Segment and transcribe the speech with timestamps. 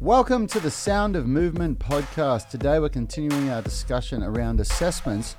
[0.00, 2.50] Welcome to the Sound of Movement podcast.
[2.50, 5.34] Today we're continuing our discussion around assessments.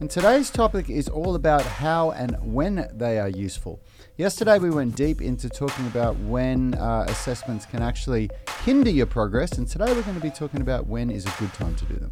[0.00, 3.82] And today's topic is all about how and when they are useful.
[4.16, 8.30] Yesterday we went deep into talking about when uh, assessments can actually
[8.64, 11.52] hinder your progress, and today we're going to be talking about when is a good
[11.52, 12.10] time to do them.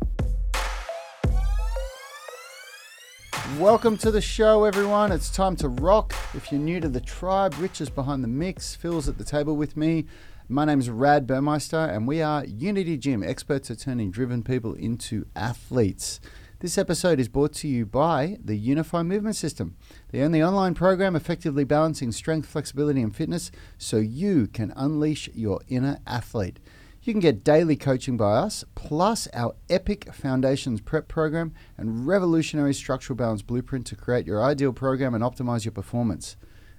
[3.59, 5.13] Welcome to the show, everyone.
[5.13, 6.15] It's time to rock.
[6.35, 9.57] If you're new to the tribe, Rich is behind the mix, Phil's at the table
[9.57, 10.05] with me.
[10.49, 15.27] My name's Rad Burmeister, and we are Unity Gym, experts at turning driven people into
[15.35, 16.21] athletes.
[16.61, 19.77] This episode is brought to you by the Unify Movement System,
[20.13, 25.63] the only online program effectively balancing strength, flexibility, and fitness so you can unleash your
[25.67, 26.61] inner athlete.
[27.03, 32.73] You can get daily coaching by us, plus our epic Foundations Prep program and revolutionary
[32.73, 36.37] structural balance blueprint to create your ideal program and optimize your performance.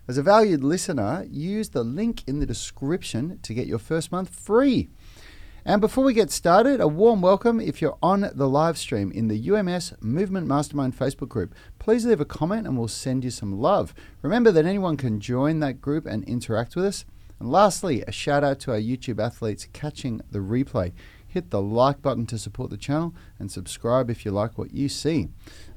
[0.09, 4.29] As a valued listener, use the link in the description to get your first month
[4.29, 4.87] free.
[5.65, 9.27] And before we get started, a warm welcome if you're on the live stream in
[9.27, 11.53] the UMS Movement Mastermind Facebook group.
[11.77, 13.93] Please leave a comment and we'll send you some love.
[14.21, 17.03] Remember that anyone can join that group and interact with us.
[17.41, 20.93] And lastly, a shout out to our YouTube athletes catching the replay.
[21.37, 24.89] Hit the like button to support the channel and subscribe if you like what you
[24.89, 25.27] see.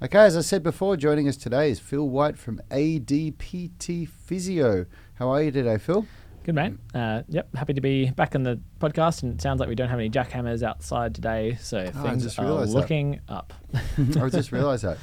[0.03, 4.87] Okay, as I said before, joining us today is Phil White from ADPT Physio.
[5.17, 6.07] How are you today, Phil?
[6.45, 6.73] Good mate.
[6.95, 9.91] Uh, yep, happy to be back on the podcast, and it sounds like we don't
[9.91, 12.79] have any jackhammers outside today, so Oh, things are realised that.
[12.79, 13.53] looking up.
[14.19, 14.97] I just realised that.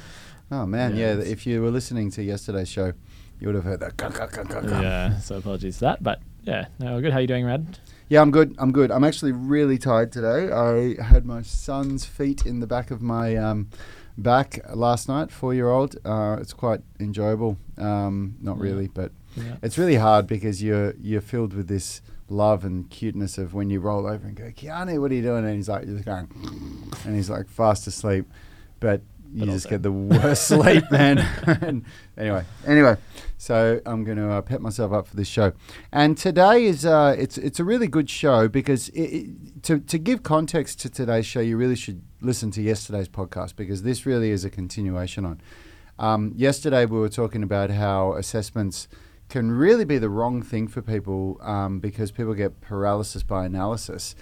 [0.50, 1.20] Oh man, Yeah, yeah.
[1.22, 2.94] if you were listening to yesterday's show,
[3.38, 3.92] you would have heard that.
[4.68, 7.12] yeah, so apologies for that, but yeah, no, good.
[7.12, 7.78] How you doing, Rad?
[8.08, 8.54] Yeah, I'm good.
[8.58, 8.90] I'm good.
[8.90, 10.50] I'm actually really tired today.
[10.50, 13.68] I had my son's feet in the back of my um,
[14.16, 15.30] back last night.
[15.30, 15.96] Four year old.
[16.04, 17.58] Uh, it's quite enjoyable.
[17.76, 18.62] Um, not Yeah.
[18.62, 19.56] really, but Yeah.
[19.62, 23.80] it's really hard because you're you're filled with this love and cuteness of when you
[23.80, 25.44] roll over and go, Keanu, what are you doing?
[25.46, 26.28] And he's like, just going,
[27.04, 28.26] and he's like fast asleep,
[28.80, 29.00] but
[29.32, 31.18] you just get the worst sleep, man.
[32.16, 32.96] anyway, anyway,
[33.36, 35.52] so I'm going to uh, pet myself up for this show,
[35.92, 39.98] and today is uh, it's it's a really good show because it, it, to to
[39.98, 44.30] give context to today's show, you really should listen to yesterday's podcast because this really
[44.30, 45.40] is a continuation on.
[45.98, 48.88] Um, yesterday we were talking about how assessments
[49.28, 54.14] can really be the wrong thing for people um, because people get paralysis by analysis,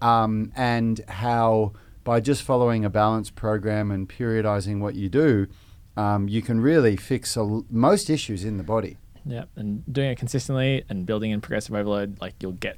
[0.00, 1.72] um, and how
[2.04, 5.46] by just following a balanced program and periodizing what you do,
[5.96, 8.98] um, you can really fix a most issues in the body.
[9.26, 12.76] Yeah, and doing it consistently and building in progressive overload, like you'll get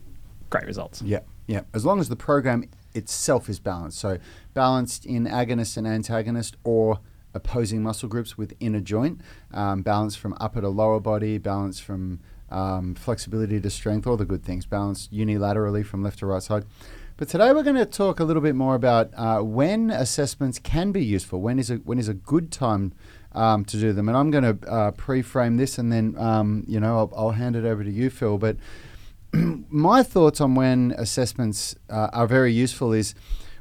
[0.48, 1.02] great results.
[1.02, 1.62] Yeah, yeah.
[1.74, 4.18] As long as the program itself is balanced, so
[4.54, 7.00] balanced in agonist and antagonist or
[7.34, 9.20] opposing muscle groups within a joint,
[9.52, 12.20] um, balance from upper to lower body, balance from
[12.50, 16.64] um, flexibility to strength, all the good things, balanced unilaterally from left to right side.
[17.18, 20.92] But today we're going to talk a little bit more about uh, when assessments can
[20.92, 21.40] be useful.
[21.40, 22.92] When is a when is a good time
[23.32, 24.10] um, to do them?
[24.10, 27.56] And I'm going to uh, pre-frame this, and then um, you know I'll, I'll hand
[27.56, 28.36] it over to you, Phil.
[28.36, 28.58] But
[29.32, 33.14] my thoughts on when assessments uh, are very useful is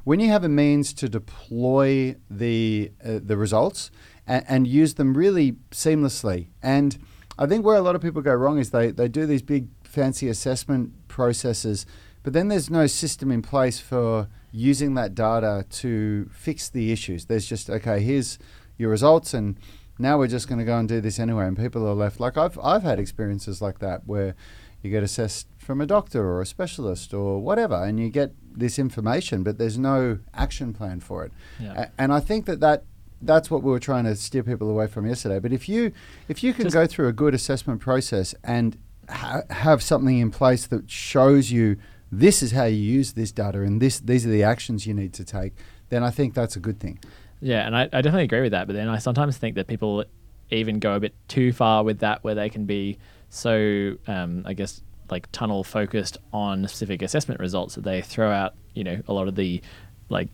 [0.03, 3.89] when you have a means to deploy the uh, the results
[4.27, 6.47] and, and use them really seamlessly.
[6.61, 6.97] And
[7.39, 9.69] I think where a lot of people go wrong is they, they do these big
[9.83, 11.85] fancy assessment processes,
[12.25, 17.25] but then there's no system in place for using that data to fix the issues.
[17.25, 18.39] There's just okay, here's
[18.77, 19.57] your results and
[19.99, 22.35] now we're just going to go and do this anyway and people are left like
[22.37, 24.35] I've I've had experiences like that where
[24.81, 28.77] you get assessed from a doctor or a specialist or whatever and you get this
[28.77, 31.31] information but there's no action plan for it
[31.61, 31.83] Yeah.
[31.83, 32.83] A- and i think that that
[33.21, 35.93] that's what we were trying to steer people away from yesterday but if you
[36.27, 38.77] if you can Just- go through a good assessment process and
[39.09, 41.77] ha- have something in place that shows you
[42.11, 45.13] this is how you use this data and this these are the actions you need
[45.13, 45.53] to take
[45.89, 46.99] then i think that's a good thing
[47.41, 48.65] Yeah, and I, I definitely agree with that.
[48.65, 50.05] But then I sometimes think that people
[50.49, 52.97] even go a bit too far with that, where they can be
[53.29, 58.55] so, um, I guess, like tunnel focused on specific assessment results that they throw out,
[58.73, 59.61] you know, a lot of the
[60.09, 60.29] like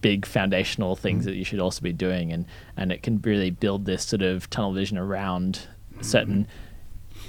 [0.00, 2.46] big foundational things that you should also be doing, and
[2.76, 5.60] and it can really build this sort of tunnel vision around
[6.00, 6.46] certain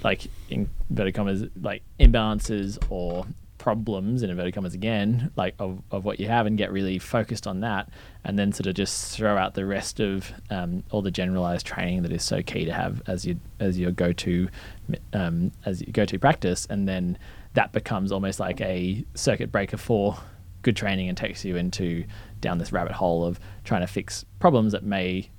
[0.04, 3.26] like in inverted commas like imbalances or
[3.64, 7.48] problems in inverted commas again like of, of what you have and get really focused
[7.48, 7.88] on that
[8.26, 12.02] and then sort of just throw out the rest of um, all the generalized training
[12.02, 14.50] that is so key to have as you as your go-to
[15.14, 16.68] um, as you go to practice.
[16.70, 17.18] And then
[17.54, 20.18] that becomes almost like a circuit breaker for
[20.62, 22.04] good training and takes you into
[22.42, 25.30] down this rabbit hole of trying to fix problems that may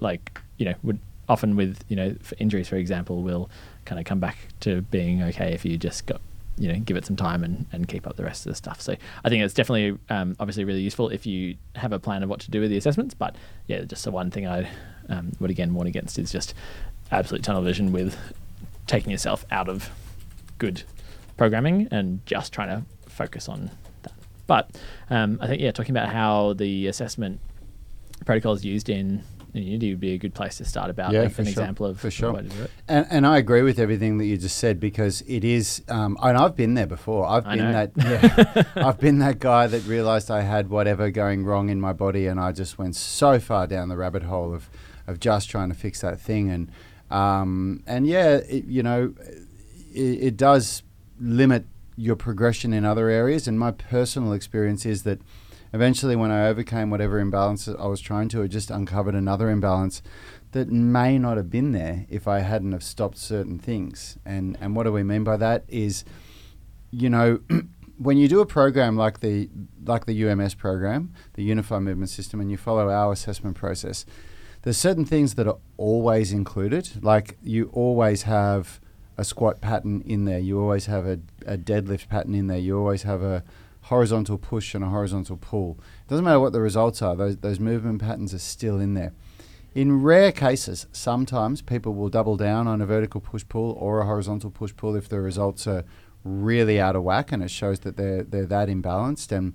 [0.00, 0.98] like you know would
[1.28, 3.48] often with you know for injuries for example will
[3.84, 6.20] kind of come back to being okay if you just got
[6.58, 8.80] you know give it some time and, and keep up the rest of the stuff.
[8.80, 12.28] So I think it's definitely um, obviously really useful if you have a plan of
[12.28, 13.14] what to do with the assessments.
[13.14, 13.36] But
[13.66, 14.68] yeah, just the one thing I
[15.08, 16.54] um, would again warn against is just
[17.10, 18.16] absolute tunnel vision with
[18.86, 19.90] taking yourself out of
[20.58, 20.82] good
[21.36, 23.70] programming and just trying to focus on
[24.02, 24.12] that.
[24.46, 24.70] But
[25.10, 27.40] um, I think yeah, talking about how the assessment
[28.24, 29.22] protocol is used in
[29.62, 32.00] Unity would be a good place to start about Yeah, like, an sure, example of
[32.00, 32.32] for sure.
[32.32, 32.70] way to do it.
[32.88, 36.36] And, and I agree with everything that you just said because it is, um, and
[36.36, 37.26] I've been there before.
[37.26, 37.86] I've I been know.
[37.94, 41.92] that, yeah, I've been that guy that realized I had whatever going wrong in my
[41.92, 44.68] body, and I just went so far down the rabbit hole of,
[45.06, 46.70] of just trying to fix that thing, and
[47.10, 49.14] um, and yeah, it, you know,
[49.94, 50.82] it, it does
[51.20, 51.66] limit
[51.96, 53.48] your progression in other areas.
[53.48, 55.20] And my personal experience is that
[55.76, 60.02] eventually, when I overcame whatever imbalance I was trying to, it just uncovered another imbalance
[60.52, 64.18] that may not have been there if I hadn't have stopped certain things.
[64.24, 66.04] And and what do we mean by that is,
[66.90, 67.40] you know,
[67.98, 69.48] when you do a program like the
[69.84, 74.06] like the UMS program, the Unified Movement System, and you follow our assessment process,
[74.62, 77.04] there's certain things that are always included.
[77.04, 78.80] Like you always have
[79.18, 80.38] a squat pattern in there.
[80.38, 82.58] You always have a, a deadlift pattern in there.
[82.58, 83.44] You always have a
[83.86, 85.78] horizontal push and a horizontal pull.
[86.04, 87.14] It doesn't matter what the results are.
[87.14, 89.12] Those those movement patterns are still in there.
[89.74, 94.06] In rare cases, sometimes people will double down on a vertical push pull or a
[94.06, 95.84] horizontal push pull if the results are
[96.24, 99.30] really out of whack and it shows that they're they're that imbalanced.
[99.30, 99.54] And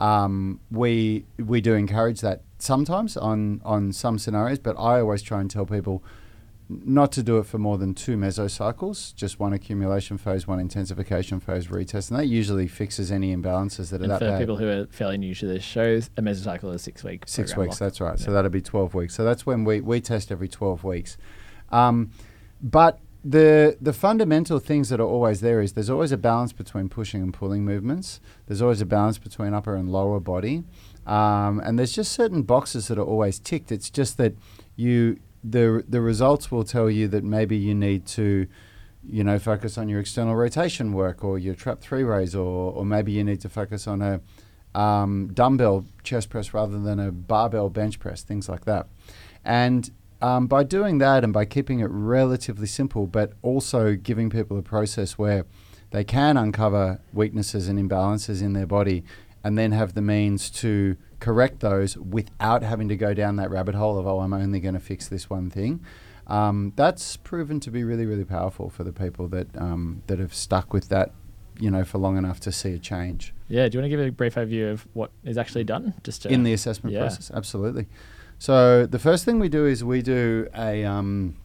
[0.00, 5.40] um, we we do encourage that sometimes on on some scenarios, but I always try
[5.40, 6.04] and tell people
[6.68, 11.38] not to do it for more than two mesocycles, just one accumulation phase, one intensification
[11.38, 14.38] phase retest, and that usually fixes any imbalances that are And that for bad.
[14.38, 17.30] people who are fairly new to this shows, a mesocycle is six weeks.
[17.32, 18.18] Six weeks, that's right.
[18.18, 19.14] So that'll be 12 weeks.
[19.14, 21.18] So that's when we, we test every 12 weeks.
[21.70, 22.10] Um,
[22.62, 26.90] but the the fundamental things that are always there is there's always a balance between
[26.90, 28.20] pushing and pulling movements.
[28.46, 30.64] There's always a balance between upper and lower body.
[31.06, 33.72] Um, and there's just certain boxes that are always ticked.
[33.72, 34.34] It's just that
[34.76, 38.46] you the the results will tell you that maybe you need to
[39.06, 42.84] you know focus on your external rotation work or your trap three raise or or
[42.84, 44.20] maybe you need to focus on a
[44.74, 48.88] um, dumbbell chest press rather than a barbell bench press, things like that.
[49.44, 54.58] And um, by doing that and by keeping it relatively simple, but also giving people
[54.58, 55.44] a process where
[55.90, 59.04] they can uncover weaknesses and imbalances in their body
[59.44, 63.74] and then have the means to correct those without having to go down that rabbit
[63.74, 65.80] hole of, oh, I'm only going to fix this one thing.
[66.26, 70.34] Um, that's proven to be really, really powerful for the people that um, that have
[70.34, 71.12] stuck with that,
[71.58, 73.68] you know, for long enough to see a change Yeah.
[73.68, 75.94] Do you want to give a brief overview of what is actually done?
[76.02, 77.00] Just to, in the assessment yeah.
[77.00, 77.30] process.
[77.32, 77.86] Absolutely.
[78.38, 81.36] So the first thing we do is we do a um,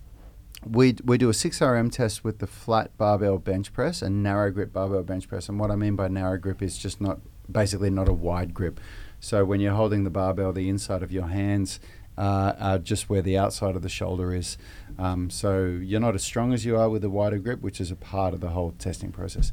[0.65, 4.51] we we do a six RM test with the flat barbell bench press and narrow
[4.51, 5.47] grip barbell bench press.
[5.47, 8.79] And what I mean by narrow grip is just not basically not a wide grip.
[9.19, 11.79] So when you're holding the barbell, the inside of your hands
[12.17, 14.57] uh, are just where the outside of the shoulder is.
[14.97, 17.91] Um, so you're not as strong as you are with a wider grip, which is
[17.91, 19.51] a part of the whole testing process.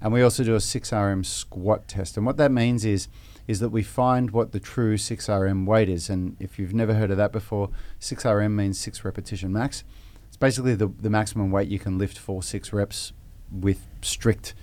[0.00, 2.16] And we also do a 6RM squat test.
[2.16, 3.08] And what that means is
[3.46, 6.10] is that we find what the true 6RM weight is.
[6.10, 7.70] And if you've never heard of that before,
[8.00, 9.84] 6RM means six repetition max.
[10.26, 13.12] It's basically the, the maximum weight you can lift for six reps
[13.52, 14.54] with strict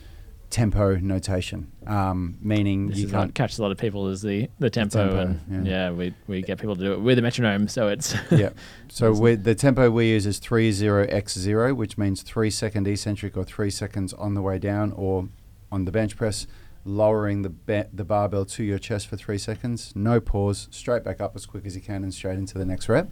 [0.53, 4.69] tempo notation, um, meaning This you can't catch a lot of people is the, the
[4.69, 5.87] tempo, tempo, and yeah.
[5.87, 5.91] yeah.
[5.91, 8.51] we, we get people to do it with a metronome, so it's yeah.
[8.87, 13.35] So the tempo we use is three zero x zero, which means three second eccentric
[13.35, 15.27] or three seconds on the way down, or
[15.71, 16.45] on the bench press,
[16.85, 21.19] lowering the ba- the barbell to your chest for three seconds, no pause, straight back
[21.19, 23.09] up as quick as you can, and straight into the next rep.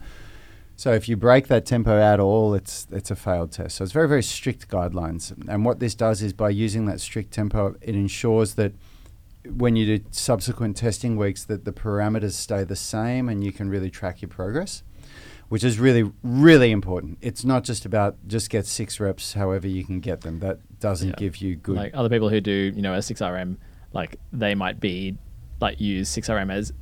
[0.76, 3.76] So if you break that tempo at all, it's it's a failed test.
[3.78, 7.32] So it's very very strict guidelines, and what this does is by using that strict
[7.32, 8.74] tempo, it ensures that
[9.46, 13.70] when you do subsequent testing weeks that the parameters stay the same and you can
[13.70, 14.84] really track your progress
[15.50, 19.84] which is really really important it's not just about just get six reps however you
[19.84, 21.16] can get them that doesn't Yeah.
[21.18, 23.58] give you good like other people who do you know a 6rm
[23.94, 25.18] like they might be
[25.60, 26.74] like use 6rm as uh,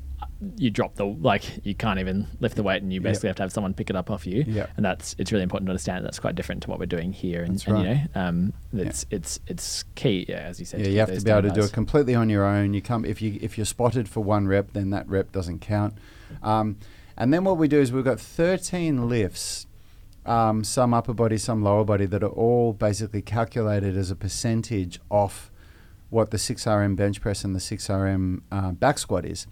[0.58, 3.04] you drop the like you can't even lift the weight and you Yep.
[3.04, 4.70] basically have to have someone pick it up off you Yep.
[4.78, 7.44] and that's it's really important to understand that's quite different to what we're doing here
[7.44, 10.88] and, That's and you know um it's it's it's key yeah as you said yeah,
[10.88, 12.74] you have to be able to do it completely on your own.
[12.74, 15.96] You come if you if you're spotted for one rep, then that rep doesn't count.
[16.42, 16.78] Um,
[17.18, 19.68] and then what we do is we've got 13 lifts,
[20.26, 25.02] um, some upper body, some lower body, that are all basically calculated as a percentage
[25.10, 25.52] off
[26.10, 29.48] what the 6RM bench press and the 6RM uh, back squat is.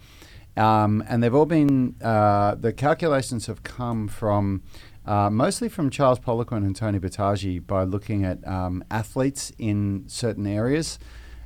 [0.57, 4.63] Um, and they've all been, uh, the calculations have come from
[5.07, 10.45] uh, mostly from Charles Poliquin and Tony Boutagy, by looking at um, athletes in certain
[10.45, 10.99] areas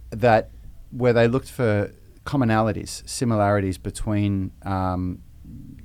[0.09, 0.49] that
[0.89, 1.91] where they looked for
[2.25, 5.21] commonalities, similarities between, um,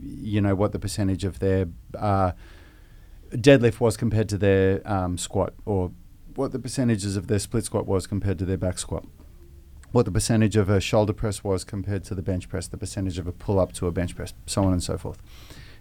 [0.00, 1.68] you know, what the percentage of their
[1.98, 2.32] uh,
[3.32, 5.92] deadlift was compared to their um, squat, or
[6.34, 9.04] what the percentages of their split squat was compared to their back squat,
[9.96, 13.18] what the percentage of a shoulder press was compared to the bench press, the percentage
[13.18, 15.18] of a pull up to a bench press, so on and so forth.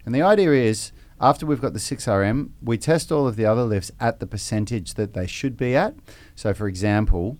[0.05, 3.63] And the idea is after we've got the 6RM, we test all of the other
[3.63, 5.95] lifts at the percentage that they should be at.
[6.33, 7.37] So, for example,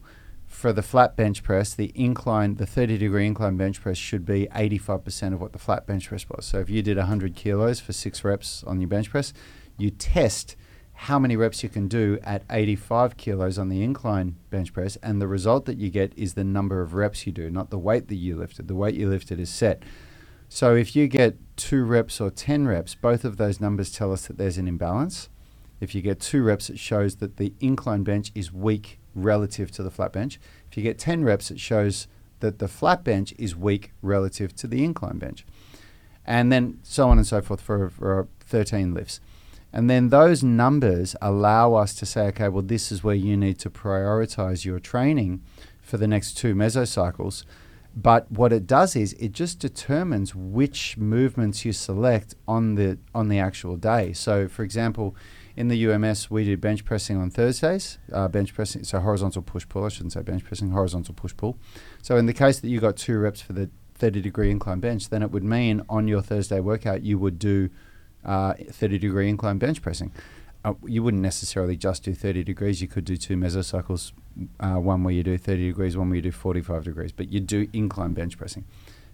[0.48, 4.48] for the flat bench press, the incline, the 30 degree incline bench press should be
[4.48, 6.46] 85% of what the flat bench press was.
[6.46, 9.32] So, if you did 100 kilos for six reps on your bench press,
[9.78, 10.58] you test
[10.96, 15.22] how many reps you can do at 85 kilos on the incline bench press, and
[15.22, 18.08] the result that you get is the number of reps you do, not the weight
[18.08, 18.68] that you lifted.
[18.68, 19.84] The weight you lifted is set.
[20.48, 24.28] So if you get two reps or 10 reps, both of those numbers tell us
[24.28, 25.30] that there's an imbalance.
[25.82, 29.84] If you get two reps, it shows that the incline bench is weak relative to
[29.84, 30.40] the flat bench.
[30.72, 32.08] If you get 10 reps, it shows
[32.40, 35.46] that the flat bench is weak relative to the incline bench.
[36.26, 39.20] And then so on and so forth for, for 13 lifts.
[39.76, 43.60] And then those numbers allow us to say, okay, well, this is where you need
[43.60, 45.44] to prioritize your training
[45.82, 47.44] for the next two mesocycles.
[47.94, 53.28] But what it does is it just determines which movements you select on the on
[53.28, 54.14] the actual day.
[54.14, 55.14] So, for example,
[55.58, 57.98] in the UMS, we do bench pressing on Thursdays.
[58.12, 59.86] Uh, bench pressing, so horizontal push pull.
[59.86, 61.58] I shouldn't say bench pressing, horizontal push pull.
[62.02, 65.10] So, in the case that you got two reps for the 30 degree incline bench,
[65.10, 67.70] then it would mean on your Thursday workout you would do
[68.26, 70.12] uh, 30 degree incline bench pressing.
[70.64, 72.82] Uh, you wouldn't necessarily just do 30 degrees.
[72.82, 74.14] You could do two mesocycles,
[74.60, 77.40] uh, one where you do 30 degrees, one where you do 45 degrees, but you
[77.40, 78.66] do incline bench pressing.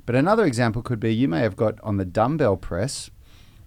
[0.06, 3.12] But another example could be you may have got on the dumbbell press,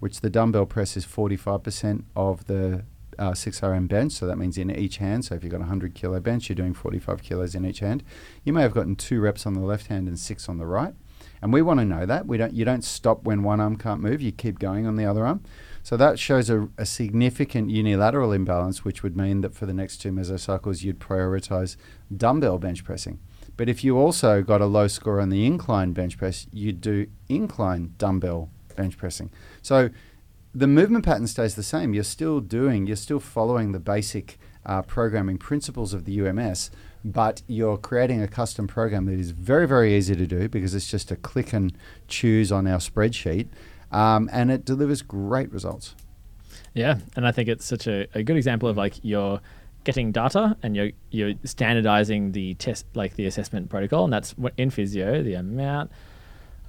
[0.01, 2.85] which the dumbbell press is 45% of the
[3.19, 5.25] uh, 6RM bench, so that means in each hand.
[5.25, 8.03] So if you've got a 100 kilo bench, you're doing 45 kilos in each hand.
[8.45, 10.95] You may have gotten two reps on the left hand and six on the right.
[11.43, 12.27] And we want to know that.
[12.27, 15.05] We don't you don't stop when one arm can't move, you keep going on the
[15.05, 15.43] other arm.
[15.83, 19.99] So that shows a, a significant unilateral imbalance, which would mean that for the next
[19.99, 21.77] two mesocycles you'd prioritize
[22.15, 23.19] dumbbell bench pressing.
[23.57, 27.07] But if you also got a low score on the incline bench press, you'd do
[27.29, 29.31] incline dumbbell bench pressing.
[29.63, 29.91] So
[30.55, 31.95] the movement pattern stays the same.
[31.95, 36.71] You're still doing, you're still following the basic uh, programming principles of the UMS,
[37.05, 40.91] but you're creating a custom program that is very, very easy to do because it's
[40.91, 41.77] just a click and
[42.09, 43.49] choose on our spreadsheet,
[43.93, 45.95] um, and it delivers great results.
[46.73, 49.41] Yeah, and I think it's such a, a good example of like you're
[49.85, 54.55] getting data and you're you're standardizing the test like the assessment protocol, and that's what
[54.57, 55.91] in physio the amount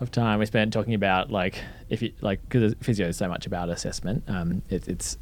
[0.01, 3.47] of time we spent talking about like if you like because physio is so much
[3.47, 4.23] about assessment.
[4.27, 5.17] Um, it, it's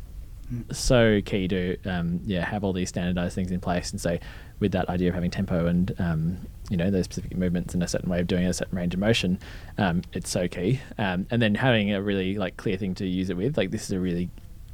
[0.71, 4.17] so key to um, yeah have all these standardized things in place and so
[4.59, 6.37] with that idea of having tempo and um,
[6.69, 8.99] you know those specific movements and a certain way of doing a certain range of
[8.99, 9.37] motion
[9.77, 10.79] um, it's so key.
[10.97, 13.83] Um, and then having a really like clear thing to use it with like this
[13.85, 14.29] is a really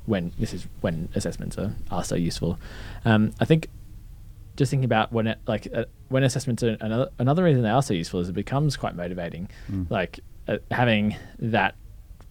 [0.06, 2.60] when this is when assessments are, are so useful.
[3.06, 3.70] Um, I think
[4.56, 7.84] just thinking about when it like uh, when assessments are another another reason they are
[7.84, 9.50] so useful is it becomes quite motivating.
[9.72, 9.90] Mm.
[9.90, 11.76] like uh, having that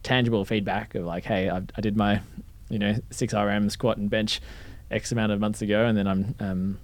[0.03, 2.21] tangible feedback of like hey I, I did my
[2.69, 4.41] you know, six RM squat and bench
[4.91, 6.79] X amount of months ago, and then I'm um,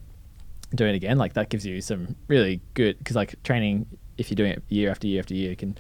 [0.74, 1.18] doing it again.
[1.18, 3.86] Like that gives you some really good because like training,
[4.18, 5.78] if you're doing it year after year after year, can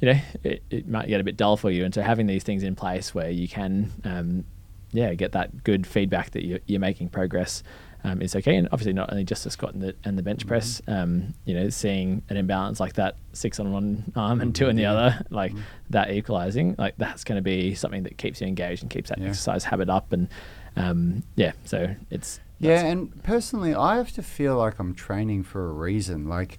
[0.00, 1.84] you know it, it might get a bit dull for you.
[1.84, 4.44] And so having these things in place where you can, um,
[4.92, 7.62] yeah, get that good feedback that you're, you're making progress.
[8.08, 10.46] Um, is okay, and obviously not only just the squat and the, and the bench
[10.46, 10.80] press.
[10.86, 14.76] Um, you know, seeing an imbalance like that, six on one arm and two on
[14.76, 14.92] the Yeah.
[14.92, 15.52] other, like
[15.90, 19.18] that equalizing, like that's going to be something that keeps you engaged and keeps that
[19.18, 19.28] Yeah.
[19.30, 20.12] exercise habit up.
[20.12, 20.28] And
[20.76, 25.68] um, yeah, so it's Yeah, and personally, I have to feel like I'm training for
[25.68, 26.28] a reason.
[26.28, 26.58] Like,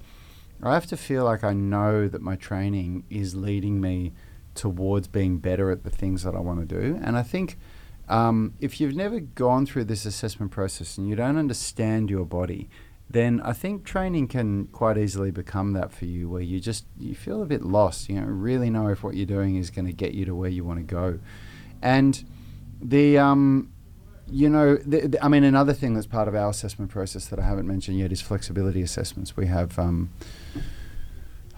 [0.61, 4.11] I have to feel like I know that my training is leading me
[4.53, 6.99] towards being better at the things that I want to do.
[7.01, 7.57] And I think
[8.07, 12.69] um, if you've never gone through this assessment process and you don't understand your body,
[13.09, 17.15] then I think training can quite easily become that for you, where you just you
[17.15, 18.09] feel a bit lost.
[18.09, 20.49] You don't really know if what you're doing is going to get you to where
[20.49, 21.19] you want to go,
[21.81, 22.23] and
[22.81, 23.71] the um,
[24.29, 27.39] you know, the, the, I mean, another thing that's part of our assessment process that
[27.39, 29.37] I haven't mentioned yet is flexibility assessments.
[29.37, 30.09] We have, um,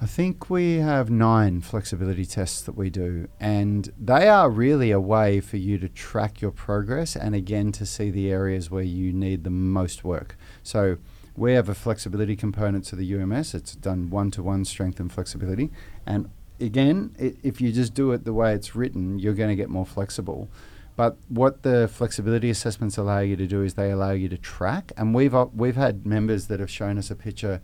[0.02, 5.00] I think we have nine flexibility tests that we do, and they are really a
[5.00, 9.12] way for you to track your progress and again to see the areas where you
[9.12, 10.38] need the most work.
[10.64, 11.00] So
[11.36, 13.54] we have a flexibility component to the UMS.
[13.54, 15.70] It's done one to one strength and flexibility,
[16.06, 16.30] and
[16.62, 19.70] again, i if you just do it the way it's written, you're going to get
[19.70, 20.48] more flexible.
[20.96, 24.94] But what the flexibility assessments allow you to do is they allow you to track.
[24.96, 27.62] And we've uh, we've had members that have shown us a picture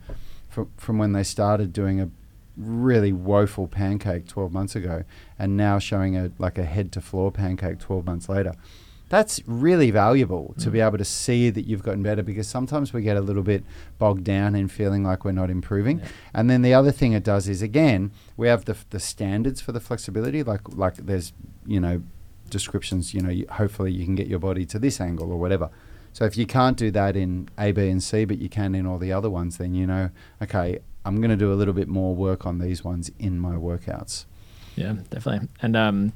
[0.50, 2.10] from from when they started doing a
[2.56, 5.04] really woeful pancake 12 months ago,
[5.38, 8.54] and now showing a like a head to floor pancake 12 months later.
[9.08, 10.72] That's really valuable to Mm.
[10.72, 13.62] be able to see that you've gotten better because sometimes we get a little bit
[13.98, 16.00] bogged down in feeling like we're not improving.
[16.00, 16.06] Yeah.
[16.34, 19.70] And then the other thing it does is again, we have the, the standards for
[19.70, 20.42] the flexibility.
[20.42, 21.32] Like like there's
[21.66, 22.02] you know
[22.50, 23.14] descriptions.
[23.14, 25.70] You know, you, hopefully you can get your body to this angle or whatever.
[26.12, 28.86] So if you can't do that in A, B, and C, but you can in
[28.86, 30.10] all the other ones, then you know,
[30.42, 33.54] okay, I'm going to do a little bit more work on these ones in my
[33.54, 34.24] workouts.
[34.74, 35.48] Yeah, definitely.
[35.62, 36.12] And um,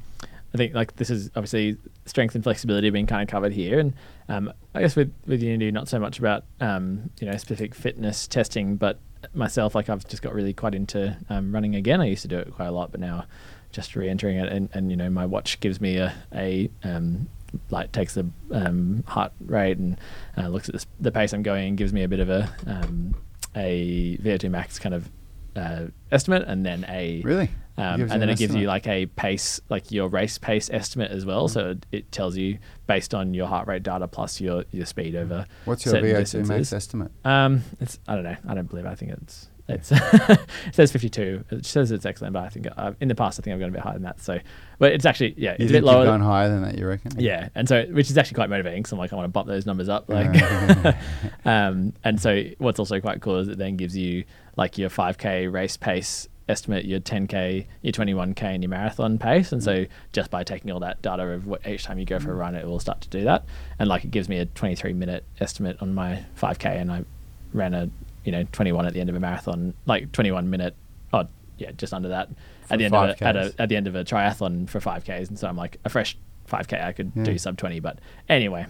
[0.52, 3.94] I think like this is obviously strength and flexibility being kind of covered here, and
[4.28, 8.26] um, I guess with with Unity, not so much about um, you know specific fitness
[8.26, 8.98] testing, but
[9.32, 12.00] myself, like I've just got really quite into um, running again.
[12.00, 13.26] I used to do it quite a lot, but now
[13.70, 17.28] just re-entering it, and, and you know my watch gives me a a um,
[17.70, 19.98] like takes the um, heart rate and
[20.36, 22.52] uh, looks at the, the pace I'm going, and gives me a bit of a
[22.66, 23.14] um,
[23.54, 25.08] a VO2 max kind of
[25.56, 27.50] uh, estimate, and then a Really?
[27.76, 31.26] um, and then it gives you like a pace, like your race pace estimate as
[31.26, 31.48] well.
[31.48, 31.50] Mm.
[31.50, 35.16] So it, it tells you based on your heart rate data plus your, your speed
[35.16, 35.46] over.
[35.64, 36.48] What's your certain VO2 distances.
[36.48, 37.10] max estimate?
[37.24, 38.36] Um, it's I don't know.
[38.48, 38.86] I don't believe.
[38.86, 38.88] It.
[38.88, 40.40] I think it's it's it
[40.72, 41.44] says 52.
[41.50, 43.70] It says it's excellent, but I think uh, in the past I think I've gone
[43.70, 44.20] a bit higher than that.
[44.20, 44.38] So,
[44.78, 46.04] but it's actually yeah, You it's a bit lower.
[46.04, 47.12] gone higher than that, you reckon?
[47.18, 48.84] yeah, and so which is actually quite motivating.
[48.84, 50.08] So I'm like, I want to bump those numbers up.
[50.08, 50.92] Like, Uh,
[51.44, 54.24] um, and so what's also quite cool is it then gives you
[54.56, 59.52] like your 5k race pace estimate, your 10k, your 21k, and your marathon pace.
[59.52, 62.32] And so just by taking all that data of what each time you go for
[62.32, 63.44] a run, it will start to do that.
[63.78, 67.04] And like it gives me a 23 minute estimate on my 5k, and I
[67.52, 67.88] ran a
[68.24, 70.74] you know 21 at the end of a marathon, like 21 minute.
[71.12, 71.26] Oh
[71.58, 72.28] yeah, just under that
[72.66, 74.80] For at the end of a, at, a, at the end of a triathlon for
[74.80, 75.28] 5ks.
[75.28, 76.16] And so I'm like a fresh
[76.50, 77.24] 5k, I could Yeah.
[77.24, 77.80] do sub 20.
[77.80, 77.98] But
[78.28, 78.66] anyway,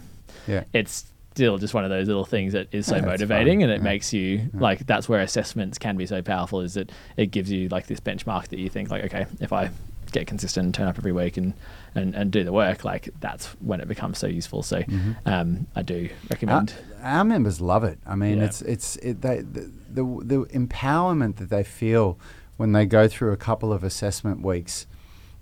[0.47, 0.65] yeah.
[0.73, 3.77] it's still just one of those little things that is so Yeah, motivating and it
[3.79, 3.85] Yeah.
[3.85, 7.69] makes you like that's where assessments can be so powerful is that it gives you
[7.69, 9.71] like this benchmark that you think like okay if i
[10.13, 11.55] get consistent and turn up every week and
[11.95, 15.17] and, and do the work like that's when it becomes so useful so Mhm.
[15.27, 17.99] um, i do Our, recommend our members love it.
[18.07, 18.45] I mean, Yeah.
[18.45, 22.19] it's it's it, they, the, the the empowerment that they feel
[22.59, 24.87] when they go through a couple of assessment weeks.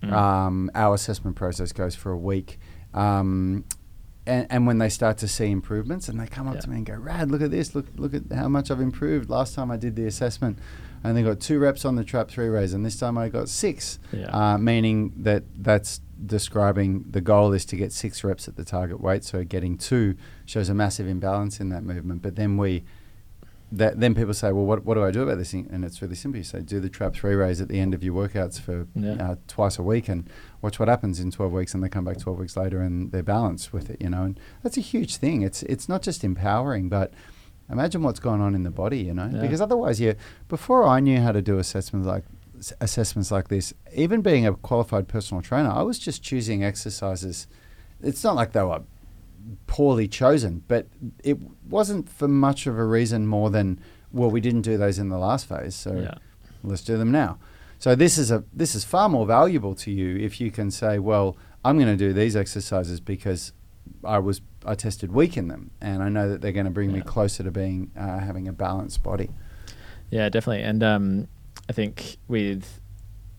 [0.05, 0.13] Mm.
[0.13, 2.61] Um, our assessment process goes for a week,
[2.95, 3.65] um,
[4.27, 6.61] and, and when they start to see improvements, and they come up Yeah.
[6.61, 7.75] to me and go, "Rad, look at this!
[7.75, 9.29] Look look at how much I've improved.
[9.29, 10.59] Last time I did the assessment,
[11.05, 13.49] I only got two reps on the trap three raise, and this time I got
[13.49, 13.99] six.
[14.13, 14.27] Yeah.
[14.33, 19.01] Uh, meaning that that's describing the goal is to get six reps at the target
[19.01, 19.23] weight.
[19.25, 22.23] So getting two shows a massive imbalance in that movement.
[22.23, 22.83] But then we,
[23.71, 25.53] that then people say, well, what, what do I do about this?
[25.53, 26.39] And it's really simple.
[26.39, 29.13] You say, do the trap three raise at the end of your workouts for Yeah.
[29.13, 30.29] uh, twice a week, and
[30.63, 31.75] watch what happens in twelve weeks.
[31.75, 33.99] And they come back twelve weeks later, and they're balanced with it.
[34.01, 35.43] You know, and that's a huge thing.
[35.43, 37.13] It's it's not just empowering, but
[37.71, 38.99] imagine what's going on in the body.
[39.01, 39.41] You know, Yeah.
[39.41, 40.15] because otherwise, you
[40.49, 42.25] before I knew how to do assessments like
[42.59, 47.47] s- assessments like this, even being a qualified personal trainer, I was just choosing exercises.
[48.01, 48.83] It's not like they were
[49.67, 50.87] poorly chosen, but
[51.25, 53.81] it wasn't for much of a reason more than
[54.13, 56.15] well, we didn't do those in the last phase, so yeah
[56.65, 57.39] let's do them now.
[57.79, 60.99] So this is a this is far more valuable to you if you can say,
[60.99, 63.53] well, I'm going to do these exercises because
[64.05, 66.93] I was I tested weak in them, and I know that they're going to bring
[66.93, 69.31] me closer to being uh, having a balanced body.
[70.11, 70.63] Yeah, definitely.
[70.63, 71.29] And um,
[71.69, 72.81] I think with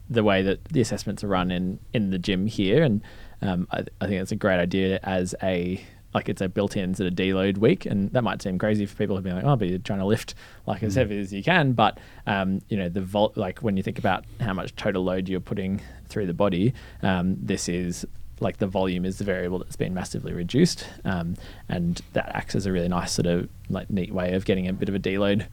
[0.10, 3.02] the way that the assessments are run in, in the gym here, and
[3.42, 7.06] um, I, I think it's a great idea as a like it's a built-in sort
[7.08, 9.68] of deload week, and that might seem crazy for people who've been like, oh, but
[9.70, 10.34] you're trying to lift
[10.66, 10.98] like as Mm.
[10.98, 14.26] heavy as you can, but um, you know the vol- like when you think about
[14.40, 18.08] how much total load you're putting through the body, um, this is
[18.42, 21.36] like the volume is the variable that's been massively reduced, um,
[21.68, 24.74] and that acts as a really nice sort of like neat way of getting a
[24.74, 25.46] bit of a deload,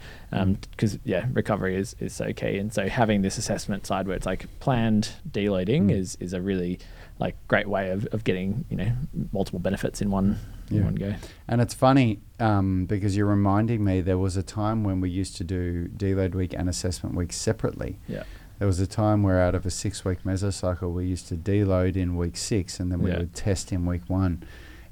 [0.70, 4.26] because yeah, recovery is is so key, and so having this assessment side where it's
[4.26, 5.90] like planned deloading Mm.
[5.90, 6.78] is is a really
[7.18, 8.92] like great way of, of getting you know
[9.32, 10.38] multiple benefits in one
[10.70, 11.14] in one go.
[11.48, 15.36] And it's funny um, because you're reminding me there was a time when we used
[15.36, 17.98] to do deload week and assessment week separately.
[18.08, 18.24] Yeah,
[18.58, 21.96] There was a time where out of a six week mesocycle, we used to deload
[21.96, 23.18] in week six and then we Yeah.
[23.18, 24.42] would test in week one.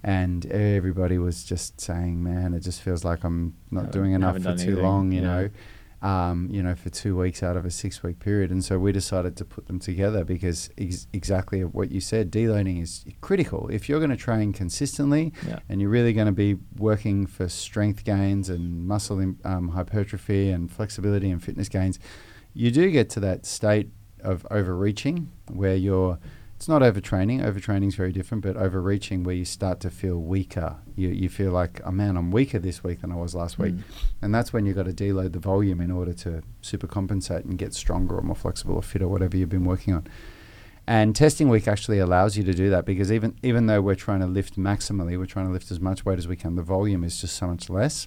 [0.02, 4.42] And everybody was just saying, man, it just feels like I'm not doing enough for
[4.42, 5.26] too anything." long, you Yeah.
[5.26, 5.50] know.
[6.02, 8.50] Um, you know, for two weeks out of a six week period.
[8.50, 12.82] And so we decided to put them together because ex- exactly what you said, deloading
[12.82, 13.70] is critical.
[13.72, 17.48] If you're going to train consistently, yeah, and you're really going to be working for
[17.48, 21.98] strength gains and muscle um, hypertrophy and flexibility and fitness gains,
[22.54, 23.90] you do get to that state
[24.20, 26.18] of overreaching where you're
[26.56, 27.42] it's not overtraining.
[27.44, 30.76] Overtraining is very different, but overreaching where you start to feel weaker.
[30.94, 33.74] You, you feel like, oh man, I'm weaker this week than I was last week.
[33.74, 33.82] Mm.
[34.22, 37.58] And that's when you've got to deload the volume in order to super compensate and
[37.58, 40.06] get stronger or more flexible or fit or whatever you've been working on.
[40.86, 44.20] And testing week actually allows you to do that because even even though we're trying
[44.20, 46.56] to lift maximally, we're trying to lift as much weight as we can.
[46.56, 48.06] The volume is just so much less.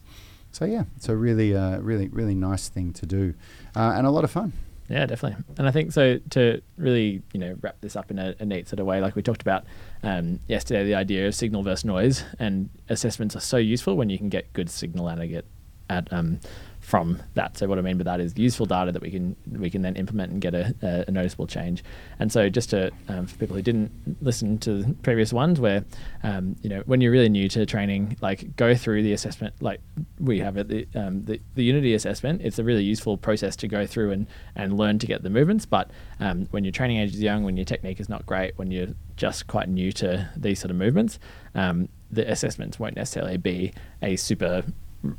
[0.57, 3.35] So yeah, it's a really, uh, really, really nice thing to do,
[3.75, 4.53] uh, and a lot of fun.
[4.89, 5.43] Yeah, definitely.
[5.59, 8.67] And I think so to really, you know, wrap this up in a, a neat
[8.67, 9.65] sort of way, like we talked about
[10.01, 14.17] um, yesterday, the idea of signal versus noise and assessments are so useful when you
[14.17, 15.45] can get good signal and get
[15.91, 16.39] at um,
[16.87, 17.57] from that.
[17.57, 19.97] So what I mean by that is useful data that we can we can then
[19.97, 21.83] implement and get a, a, a noticeable change.
[22.17, 25.83] And so just to um, for people who didn't listen to previous ones, where
[26.23, 29.81] um, you know when you're really new to training, like go through the assessment like
[30.17, 32.39] we have at the, um, the the Unity assessment.
[32.41, 35.65] It's a really useful process to go through and and learn to get the movements.
[35.65, 38.71] But um, when your training age is young, when your technique is not great, when
[38.71, 41.19] you're just quite new to these sort of movements,
[41.53, 44.63] um, the assessments won't necessarily be a super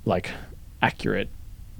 [0.06, 0.30] like
[0.80, 1.28] accurate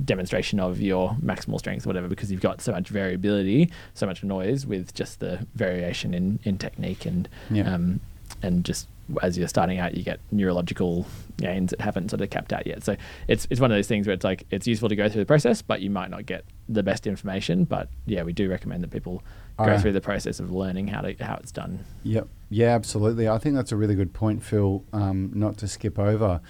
[0.04, 4.22] demonstration of your maximal strength or whatever because you've got so much variability so much
[4.22, 7.74] noise with just the variation in, in technique and Yeah.
[7.74, 8.00] um,
[8.42, 8.86] and just
[9.22, 11.06] as you're starting out you get neurological
[11.38, 12.94] gains that haven't sort of capped out yet so
[13.26, 15.26] it's it's one of those things where it's like it's useful to go through the
[15.26, 18.90] process but you might not get the best information but yeah we do recommend that
[18.90, 19.22] people
[19.56, 22.28] go through the process of learning how to how it's done Yep.
[22.50, 23.28] Yeah, absolutely.
[23.28, 26.40] I think that's a really good point, Phil, um, not to skip over.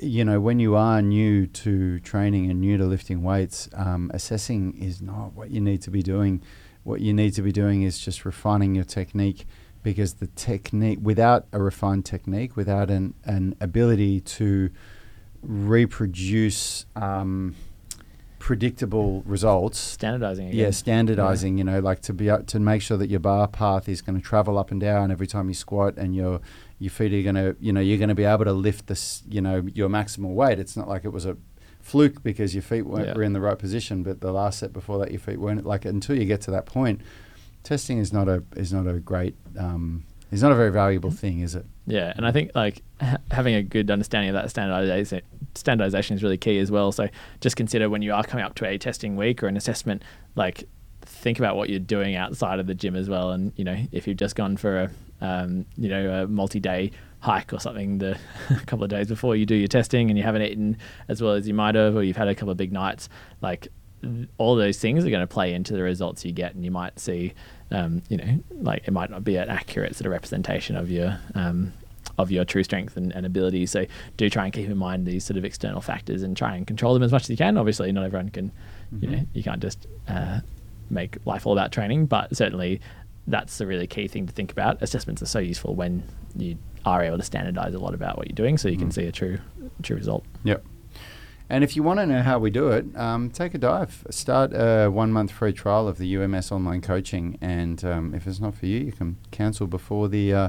[0.00, 4.76] You know, when you are new to training and new to lifting weights, um, assessing
[4.80, 6.40] is not what you need to be doing.
[6.84, 9.46] What you need to be doing is just refining your technique
[9.82, 14.70] because the technique, without a refined technique, without an, an ability to
[15.42, 17.54] reproduce um,
[18.38, 20.58] predictable results, standardizing again.
[20.58, 21.58] yeah, standardizing.
[21.58, 24.24] You know, like to be to make sure that your bar path is going to
[24.24, 26.40] travel up and down every time you squat, and your
[26.78, 29.22] your feet are going to, you know, you're going to be able to lift this,
[29.28, 30.58] you know, your maximal weight.
[30.58, 31.36] It's not like it was a
[31.80, 33.14] fluke because your feet weren't Yeah.
[33.14, 35.64] were in the right position, but the last set before that, your feet weren't.
[35.66, 37.00] Like until you get to that point,
[37.64, 39.34] testing is not a is not a great.
[39.58, 41.64] Um, is not a very valuable thing, is it?
[41.86, 45.22] Yeah, and I think like ha- having a good understanding of that standardization
[45.54, 46.92] standardization is really key as well.
[46.92, 47.08] So
[47.40, 50.02] just consider when you are coming up to a testing week or an assessment,
[50.36, 50.64] like
[51.00, 53.30] think about what you're doing outside of the gym as well.
[53.30, 57.52] And you know, if you've just gone for a um, you know a multi-day hike
[57.52, 58.16] or something the
[58.50, 60.76] a couple of days before you do your testing and you haven't eaten
[61.08, 63.08] as well as you might have or you've had a couple of big nights
[63.40, 63.68] like
[64.36, 66.98] all those things are going to play into the results you get and you might
[67.00, 67.34] see
[67.72, 71.18] um, you know like it might not be an accurate sort of representation of your
[71.34, 71.72] um,
[72.16, 73.64] of your true strength and, and ability.
[73.66, 76.66] So do try and keep in mind these sort of external factors and try and
[76.66, 77.56] control them as much as you can.
[77.56, 78.52] Obviously not everyone can
[79.00, 80.40] you know you can't just uh,
[80.90, 82.80] make life all about training but certainly
[83.28, 86.02] that's the really key thing to think about assessments are so useful when
[86.36, 89.04] you are able to standardize a lot about what you're doing so you can see
[89.04, 89.38] a true
[89.82, 90.64] true result Yep.
[91.50, 94.06] And if you want to know how we do it, um, take a dive.
[94.10, 97.38] Start a one month free trial of the UMS online coaching.
[97.40, 100.48] And um, if it's not for you, you can cancel before the uh,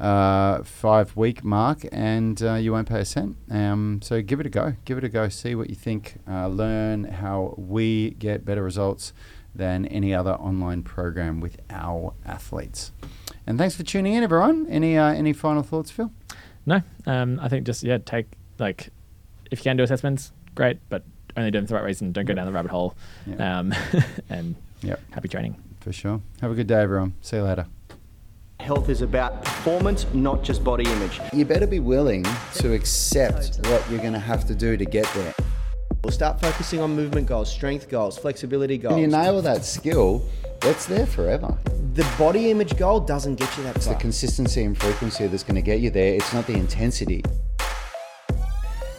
[0.00, 3.36] uh, five week mark and uh, you won't pay a cent.
[3.50, 4.74] Um, so give it a go.
[4.86, 5.28] Give it a go.
[5.28, 6.16] See what you think.
[6.26, 9.12] Uh, learn how we get better results
[9.54, 12.92] than any other online program with our athletes.
[13.46, 14.66] And thanks for tuning in, everyone.
[14.68, 16.10] Any uh, any final thoughts, Phil?
[16.66, 18.26] no um, i think just yeah take
[18.58, 18.90] like
[19.50, 21.02] if you can do assessments great but
[21.38, 22.94] only do them for the right reason don't go down the rabbit hole
[23.26, 23.58] Yeah.
[23.60, 23.74] um,
[24.28, 25.00] and Yep.
[25.12, 26.20] happy training For sure.
[26.42, 27.14] Have a good day, everyone.
[27.22, 27.66] See you later.
[28.60, 31.18] Health is about performance, not just body image.
[31.32, 32.24] You better be willing
[32.56, 35.32] to accept what you're going to have to do to get there.
[36.02, 38.94] We'll start focusing on movement goals, strength goals, flexibility goals.
[38.94, 40.24] When you nail that skill,
[40.62, 41.58] it's there forever.
[41.92, 45.56] the body image goal doesn't get you that It's the consistency and frequency that's going
[45.56, 46.14] to get you there.
[46.14, 47.22] It's not the intensity.